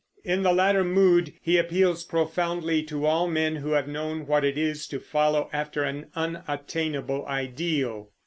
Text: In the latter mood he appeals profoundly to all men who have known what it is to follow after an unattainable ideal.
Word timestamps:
In 0.23 0.41
the 0.41 0.51
latter 0.51 0.83
mood 0.83 1.31
he 1.43 1.59
appeals 1.59 2.03
profoundly 2.03 2.81
to 2.85 3.05
all 3.05 3.27
men 3.27 3.57
who 3.57 3.73
have 3.73 3.87
known 3.87 4.25
what 4.25 4.43
it 4.43 4.57
is 4.57 4.87
to 4.87 4.99
follow 4.99 5.47
after 5.53 5.83
an 5.83 6.07
unattainable 6.15 7.23
ideal. 7.27 8.09